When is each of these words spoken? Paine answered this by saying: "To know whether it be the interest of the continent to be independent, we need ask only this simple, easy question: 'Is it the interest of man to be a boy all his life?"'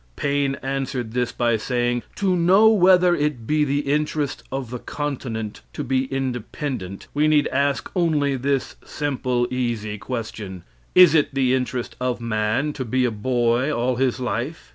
Paine 0.15 0.55
answered 0.63 1.11
this 1.11 1.31
by 1.31 1.57
saying: 1.57 2.01
"To 2.15 2.35
know 2.35 2.69
whether 2.69 3.13
it 3.13 3.45
be 3.45 3.63
the 3.63 3.81
interest 3.81 4.41
of 4.51 4.71
the 4.71 4.79
continent 4.79 5.61
to 5.73 5.83
be 5.83 6.05
independent, 6.05 7.05
we 7.13 7.27
need 7.27 7.45
ask 7.49 7.91
only 7.95 8.35
this 8.35 8.77
simple, 8.83 9.45
easy 9.51 9.99
question: 9.99 10.63
'Is 10.95 11.13
it 11.13 11.35
the 11.35 11.53
interest 11.53 11.95
of 12.01 12.19
man 12.19 12.73
to 12.73 12.83
be 12.83 13.05
a 13.05 13.11
boy 13.11 13.71
all 13.71 13.97
his 13.97 14.19
life?"' 14.19 14.69